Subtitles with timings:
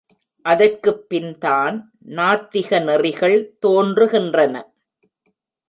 [0.45, 1.91] அதற்குப் பின்தான்
[2.07, 4.63] நாத்திக நெறிகள் தோன்றுகின்றன.